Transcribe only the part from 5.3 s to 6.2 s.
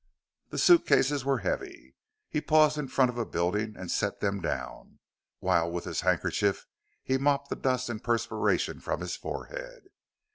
while with his